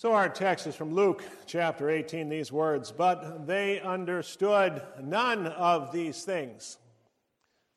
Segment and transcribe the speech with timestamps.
[0.00, 5.90] So, our text is from Luke chapter 18, these words, but they understood none of
[5.90, 6.78] these things.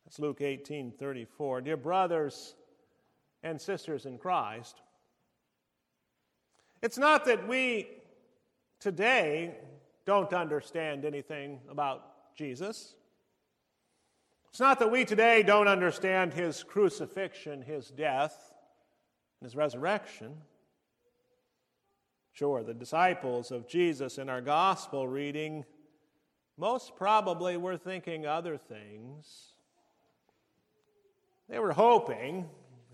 [0.04, 1.62] That's Luke 18 34.
[1.62, 2.54] Dear brothers
[3.42, 4.80] and sisters in Christ,
[6.80, 7.88] it's not that we
[8.78, 9.56] today
[10.06, 12.94] don't understand anything about Jesus.
[14.50, 18.54] It's not that we today don't understand his crucifixion, his death,
[19.40, 20.36] and his resurrection.
[22.32, 25.64] Sure, the disciples of Jesus in our gospel reading
[26.56, 29.52] most probably were thinking other things.
[31.48, 32.48] They were hoping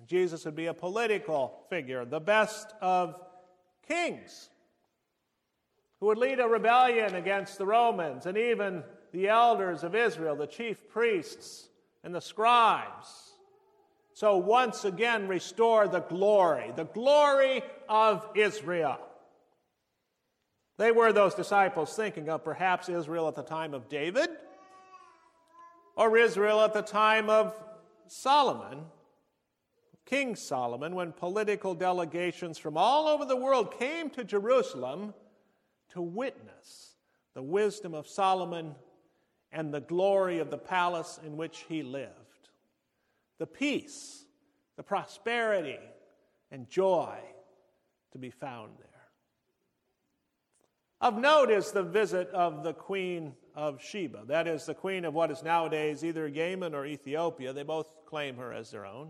[0.07, 3.15] Jesus would be a political figure, the best of
[3.87, 4.51] kings,
[6.01, 8.83] who would lead a rebellion against the Romans and even
[9.13, 11.69] the elders of Israel, the chief priests
[12.03, 13.07] and the scribes.
[14.15, 18.99] So once again restore the glory, the glory of Israel.
[20.79, 24.31] They were those disciples thinking of perhaps Israel at the time of David
[25.97, 27.53] or Israel at the time of
[28.07, 28.85] Solomon,
[30.07, 35.13] King Solomon, when political delegations from all over the world came to Jerusalem
[35.91, 36.95] to witness
[37.35, 38.77] the wisdom of Solomon
[39.51, 42.51] and the glory of the palace in which he lived,
[43.39, 44.25] the peace,
[44.77, 45.79] the prosperity,
[46.53, 47.19] and joy
[48.13, 48.88] to be found there.
[51.09, 54.25] Of note is the visit of the Queen of Sheba.
[54.27, 57.55] That is, the queen of what is nowadays either Yemen or Ethiopia.
[57.55, 59.09] They both claim her as their own.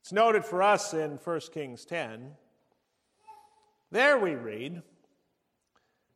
[0.00, 2.32] It's noted for us in 1 Kings 10.
[3.92, 4.82] There we read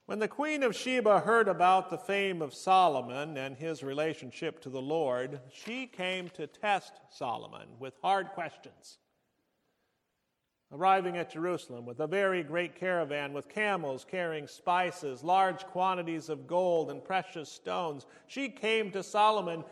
[0.07, 4.71] When the Queen of Sheba heard about the fame of Solomon and his relationship to
[4.71, 8.99] the Lord, she came to test Solomon with hard questions
[10.73, 16.47] arriving at Jerusalem with a very great caravan with camels carrying spices, large quantities of
[16.47, 19.65] gold and precious stones, she came to Solomon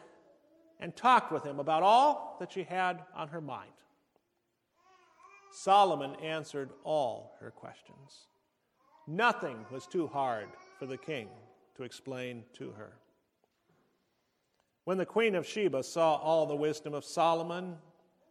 [0.80, 3.70] and talked with him about all that she had on her mind.
[5.52, 8.28] Solomon answered all her questions.
[9.06, 10.48] Nothing was too hard
[10.78, 11.28] for the king
[11.76, 12.92] to explain to her.
[14.84, 17.76] When the queen of Sheba saw all the wisdom of Solomon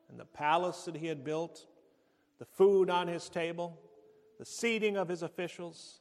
[0.09, 1.65] and the palace that he had built,
[2.39, 3.79] the food on his table,
[4.39, 5.99] the seating of his officials,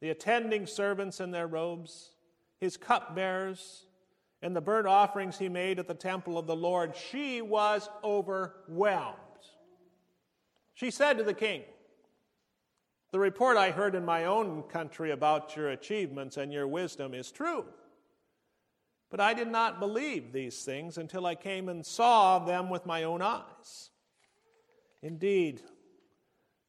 [0.00, 2.12] the attending servants in their robes,
[2.60, 3.86] his cupbearers,
[4.42, 9.16] and the burnt offerings he made at the temple of the Lord, she was overwhelmed.
[10.74, 11.62] She said to the king,
[13.10, 17.32] The report I heard in my own country about your achievements and your wisdom is
[17.32, 17.64] true.
[19.10, 23.04] But I did not believe these things until I came and saw them with my
[23.04, 23.90] own eyes.
[25.02, 25.62] Indeed,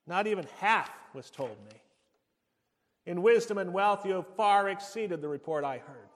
[0.07, 1.81] not even half was told me.
[3.05, 6.09] In wisdom and wealth, you have far exceeded the report I heard.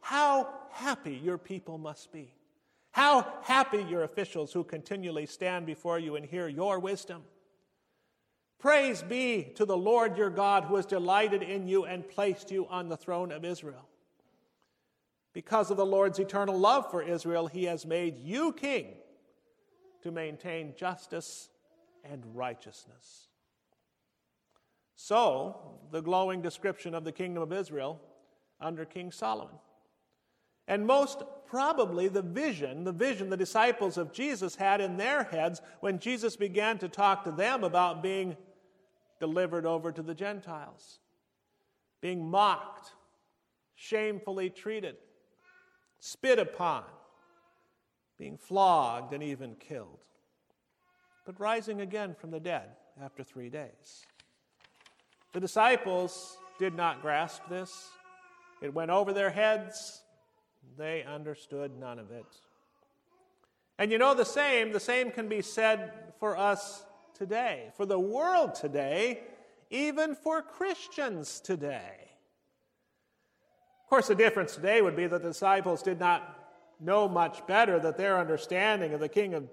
[0.00, 2.32] How happy your people must be.
[2.92, 7.22] How happy your officials who continually stand before you and hear your wisdom.
[8.58, 12.66] Praise be to the Lord your God who has delighted in you and placed you
[12.68, 13.88] on the throne of Israel.
[15.32, 18.94] Because of the Lord's eternal love for Israel, he has made you king
[20.02, 21.48] to maintain justice
[22.04, 23.28] and righteousness.
[24.94, 28.00] So, the glowing description of the kingdom of Israel
[28.60, 29.54] under King Solomon.
[30.66, 35.62] And most probably the vision, the vision the disciples of Jesus had in their heads
[35.80, 38.36] when Jesus began to talk to them about being
[39.18, 40.98] delivered over to the Gentiles,
[42.00, 42.92] being mocked,
[43.76, 44.96] shamefully treated,
[46.00, 46.84] spit upon,
[48.18, 50.00] being flogged, and even killed,
[51.24, 52.70] but rising again from the dead
[53.02, 54.04] after three days.
[55.32, 57.88] The disciples did not grasp this.
[58.60, 60.02] It went over their heads.
[60.76, 62.26] They understood none of it.
[63.78, 67.98] And you know the same, the same can be said for us today, for the
[67.98, 69.20] world today,
[69.70, 72.08] even for Christians today.
[73.84, 76.37] Of course, the difference today would be that the disciples did not
[76.80, 79.48] know much better that their understanding of the king of,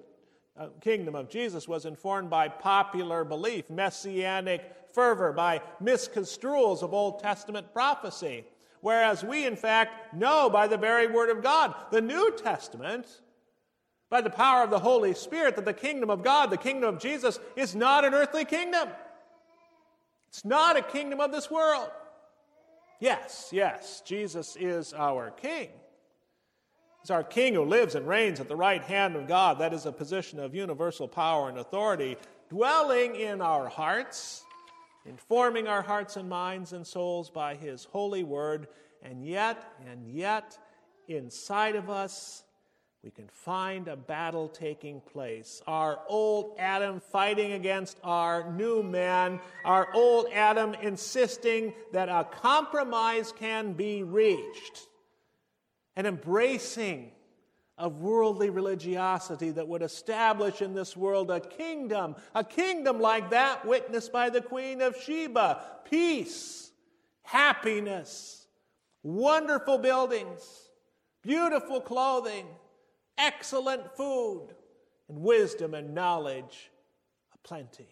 [0.58, 4.62] uh, kingdom of Jesus was informed by popular belief, messianic
[4.94, 8.46] fervor, by misconstruals of Old Testament prophecy.
[8.82, 13.22] Whereas we, in fact, know by the very Word of God, the New Testament,
[14.10, 17.02] by the power of the Holy Spirit, that the kingdom of God, the kingdom of
[17.02, 18.90] Jesus, is not an earthly kingdom.
[20.28, 21.90] It's not a kingdom of this world.
[23.00, 25.70] Yes, yes, Jesus is our King.
[27.06, 29.60] He's our King who lives and reigns at the right hand of God.
[29.60, 32.18] That is a position of universal power and authority,
[32.50, 34.44] dwelling in our hearts
[35.06, 38.68] informing our hearts and minds and souls by his holy word,
[39.04, 40.58] and yet, and yet,
[41.08, 42.44] inside of us,
[43.04, 45.62] we can find a battle taking place.
[45.68, 53.32] Our old Adam fighting against our new man, our old Adam insisting that a compromise
[53.32, 54.88] can be reached,
[55.96, 57.12] and embracing
[57.78, 63.66] of worldly religiosity that would establish in this world a kingdom, a kingdom like that
[63.66, 66.72] witnessed by the Queen of Sheba peace,
[67.24, 68.48] happiness,
[69.04, 70.42] wonderful buildings,
[71.22, 72.46] beautiful clothing,
[73.18, 74.50] excellent food,
[75.10, 76.72] and wisdom and knowledge
[77.34, 77.90] aplenty.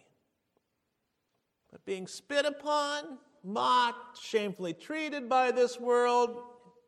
[1.71, 6.41] But being spit upon, mocked, shamefully treated by this world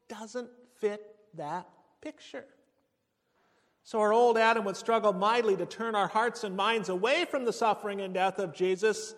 [0.07, 0.49] doesn't
[0.79, 1.67] fit that
[2.01, 2.45] picture.
[3.83, 7.45] So our old Adam would struggle mightily to turn our hearts and minds away from
[7.45, 9.13] the suffering and death of Jesus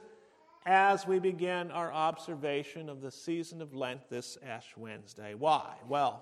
[0.66, 5.34] as we begin our observation of the season of Lent this Ash Wednesday.
[5.34, 5.76] Why?
[5.88, 6.22] Well,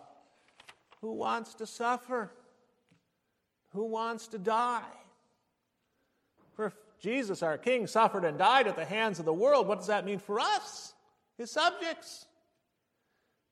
[1.02, 2.32] who wants to suffer?
[3.74, 4.84] Who wants to die?
[6.54, 9.80] For if Jesus, our King, suffered and died at the hands of the world, what
[9.80, 10.94] does that mean for us,
[11.38, 12.28] his subjects?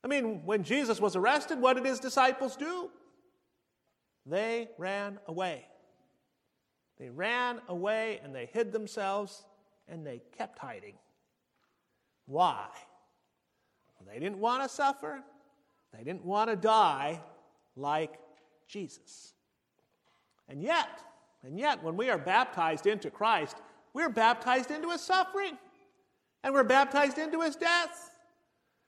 [0.04, 2.90] I mean, when Jesus was arrested, what did his disciples do?
[4.26, 5.66] They ran away.
[7.00, 9.44] They ran away and they hid themselves
[9.88, 10.96] and they kept hiding.
[12.26, 12.68] Why?
[14.00, 15.22] Well, they didn't want to suffer,
[15.96, 17.22] they didn't want to die
[17.76, 18.20] like
[18.68, 19.34] Jesus.
[20.48, 21.02] And yet,
[21.44, 23.58] and yet, when we are baptized into Christ,
[23.94, 25.58] we're baptized into his suffering
[26.44, 28.13] and we're baptized into his death.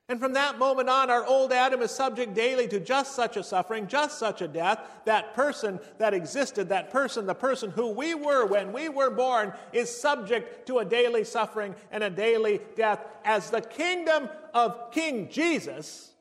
[0.07, 3.43] And from that moment on, our old Adam is subject daily to just such a
[3.43, 4.79] suffering, just such a death.
[5.05, 9.51] That person that existed, that person, the person who we were when we were born,
[9.73, 15.27] is subject to a daily suffering and a daily death as the kingdom of King
[15.31, 16.11] Jesus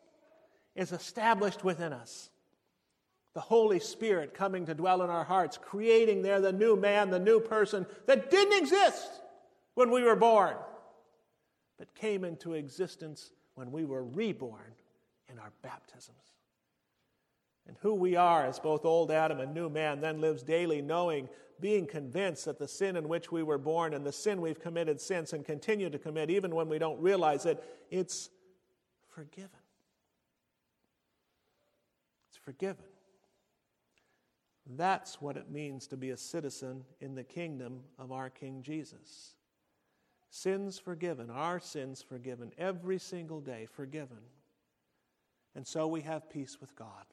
[0.74, 2.30] is established within us.
[3.34, 7.18] The Holy Spirit coming to dwell in our hearts, creating there the new man, the
[7.18, 9.10] new person that didn't exist
[9.74, 10.56] when we were born,
[11.78, 14.74] but came into existence when we were reborn
[15.30, 16.16] in our baptisms.
[17.66, 21.28] And who we are as both old Adam and new man then lives daily knowing,
[21.60, 25.00] being convinced that the sin in which we were born and the sin we've committed
[25.00, 28.28] since and continue to commit, even when we don't realize it, it's
[29.08, 29.48] forgiven.
[32.28, 32.84] It's forgiven.
[34.76, 39.34] That's what it means to be a citizen in the kingdom of our King Jesus.
[40.36, 44.18] Sins forgiven, our sins forgiven, every single day forgiven.
[45.54, 47.04] And so we have peace with God.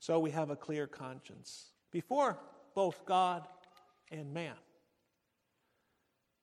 [0.00, 2.36] So we have a clear conscience before
[2.74, 3.46] both God
[4.10, 4.56] and man.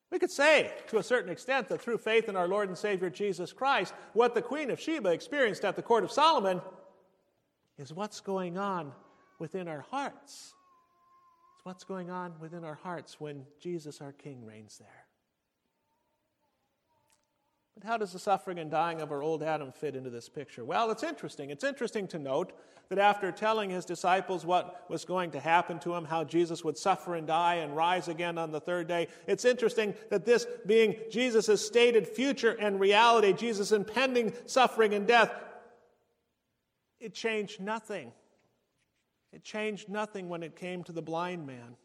[0.10, 3.10] We could say, to a certain extent, that through faith in our Lord and Savior
[3.10, 6.62] Jesus Christ, what the Queen of Sheba experienced at the court of Solomon
[7.78, 8.94] is what's going on
[9.38, 10.54] within our hearts.
[11.58, 15.03] It's what's going on within our hearts when Jesus, our King, reigns there.
[17.76, 20.64] But how does the suffering and dying of our old Adam fit into this picture?
[20.64, 21.50] Well, it's interesting.
[21.50, 22.54] It's interesting to note
[22.90, 26.78] that after telling his disciples what was going to happen to him, how Jesus would
[26.78, 30.96] suffer and die and rise again on the third day, it's interesting that this being
[31.10, 35.32] Jesus' stated future and reality, Jesus' impending suffering and death,
[37.00, 38.12] it changed nothing.
[39.32, 41.76] It changed nothing when it came to the blind man,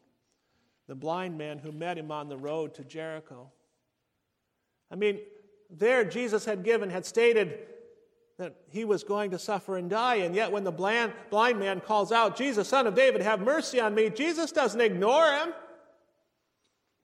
[0.87, 3.51] the blind man who met him on the road to Jericho.
[4.91, 5.19] I mean,
[5.69, 7.59] there Jesus had given, had stated
[8.37, 10.15] that he was going to suffer and die.
[10.15, 13.79] And yet, when the blind, blind man calls out, Jesus, son of David, have mercy
[13.79, 15.53] on me, Jesus doesn't ignore him.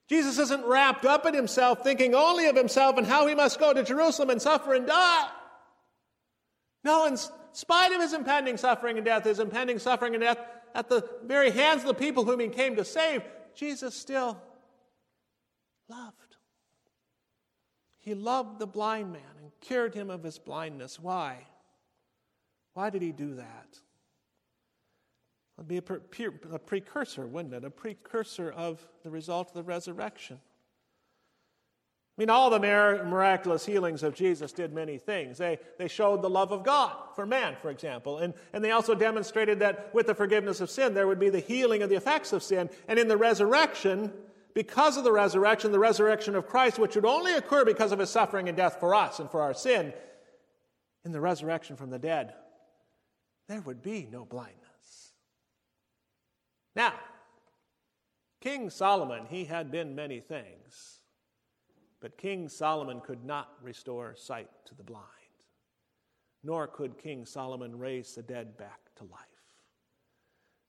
[0.08, 3.74] Jesus isn't wrapped up in himself, thinking only of himself and how he must go
[3.74, 5.28] to Jerusalem and suffer and die.
[6.84, 7.18] No, in
[7.52, 10.38] spite of his impending suffering and death, his impending suffering and death
[10.74, 13.22] at the very hands of the people whom he came to save,
[13.54, 14.40] Jesus still
[15.88, 16.25] loved.
[18.06, 21.00] He loved the blind man and cured him of his blindness.
[21.00, 21.44] Why?
[22.74, 23.66] Why did he do that?
[23.72, 23.80] It
[25.56, 27.64] would be a, pre- a precursor, wouldn't it?
[27.64, 30.38] A precursor of the result of the resurrection.
[32.16, 35.36] I mean, all the miraculous healings of Jesus did many things.
[35.36, 38.18] They, they showed the love of God for man, for example.
[38.18, 41.40] And, and they also demonstrated that with the forgiveness of sin, there would be the
[41.40, 42.70] healing of the effects of sin.
[42.86, 44.12] And in the resurrection,
[44.56, 48.08] because of the resurrection, the resurrection of Christ, which would only occur because of his
[48.08, 49.92] suffering and death for us and for our sin,
[51.04, 52.32] in the resurrection from the dead,
[53.48, 55.12] there would be no blindness.
[56.74, 56.94] Now,
[58.40, 61.00] King Solomon, he had been many things.
[62.00, 65.04] But King Solomon could not restore sight to the blind,
[66.42, 69.35] nor could King Solomon raise the dead back to life.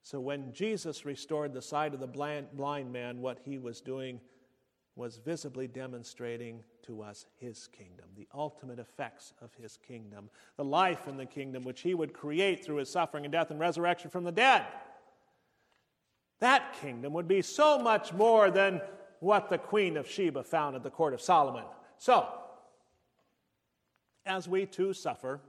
[0.07, 4.21] So when Jesus restored the sight of the blind, man, what he was doing
[4.95, 11.09] was visibly demonstrating to us his kingdom, the ultimate effects of his kingdom, the life
[11.09, 14.23] in the kingdom which he would create through his suffering and death and resurrection from
[14.23, 14.65] the dead.
[16.39, 18.79] That kingdom would be so much more than
[19.19, 21.65] what the Queen of Sheba found at the court of Solomon.
[21.97, 22.25] So,
[24.25, 25.41] as we too suffer,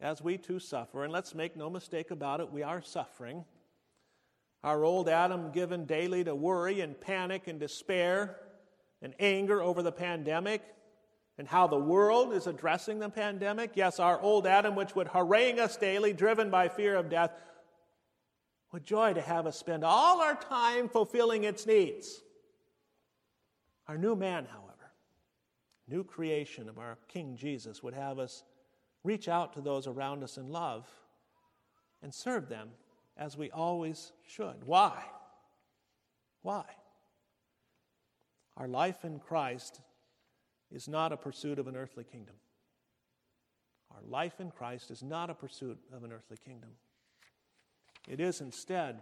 [0.00, 3.44] as we too suffer, and let's make no mistake about it, we are suffering.
[4.62, 8.36] Our old Adam given daily to worry and panic and despair
[9.02, 10.62] and anger over the pandemic
[11.38, 13.72] and how the world is addressing the pandemic.
[13.74, 17.32] Yes, our old Adam, which would harangue us daily, driven by fear of death,
[18.72, 22.20] would joy to have us spend all our time fulfilling its needs.
[23.88, 24.92] Our new man, however,
[25.88, 28.44] new creation of our King Jesus, would have us
[29.04, 30.86] reach out to those around us in love
[32.02, 32.70] and serve them
[33.16, 34.64] as we always should.
[34.64, 35.02] Why?
[36.42, 36.64] Why?
[38.56, 39.80] Our life in Christ
[40.70, 42.34] is not a pursuit of an earthly kingdom.
[43.94, 46.70] Our life in Christ is not a pursuit of an earthly kingdom.
[48.08, 49.00] It is instead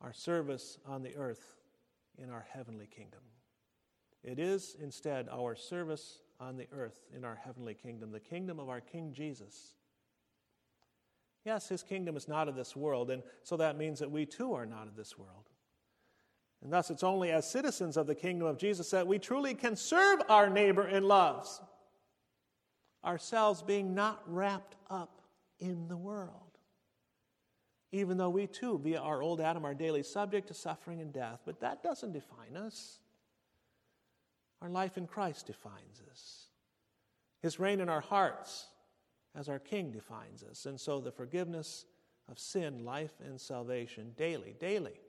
[0.00, 1.56] our service on the earth
[2.18, 3.20] in our heavenly kingdom.
[4.24, 8.68] It is instead our service on the earth in our heavenly kingdom, the kingdom of
[8.68, 9.74] our King Jesus.
[11.44, 14.52] Yes, his kingdom is not of this world, and so that means that we too
[14.52, 15.48] are not of this world.
[16.62, 19.74] And thus, it's only as citizens of the kingdom of Jesus that we truly can
[19.74, 21.60] serve our neighbor in loves,
[23.04, 25.22] ourselves being not wrapped up
[25.58, 26.52] in the world
[27.92, 31.40] even though we too, via our old Adam, are daily subject to suffering and death.
[31.44, 33.00] But that doesn't define us.
[34.62, 36.46] Our life in Christ defines us.
[37.40, 38.66] His reign in our hearts
[39.34, 40.66] as our King defines us.
[40.66, 41.84] And so the forgiveness
[42.30, 45.00] of sin, life, and salvation daily, daily,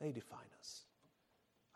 [0.00, 0.82] they define us.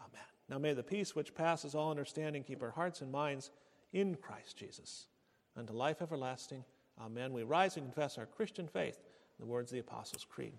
[0.00, 0.20] Amen.
[0.48, 3.52] Now may the peace which passes all understanding keep our hearts and minds
[3.92, 5.06] in Christ Jesus
[5.56, 6.64] unto life everlasting.
[7.00, 7.32] Amen.
[7.32, 8.98] We rise and confess our Christian faith
[9.38, 10.58] in the words of the Apostles' Creed.